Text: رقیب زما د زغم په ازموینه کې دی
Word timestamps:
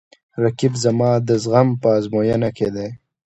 رقیب 0.43 0.73
زما 0.83 1.11
د 1.27 1.29
زغم 1.43 1.69
په 1.81 1.87
ازموینه 1.97 2.49
کې 2.57 2.67
دی 2.75 2.87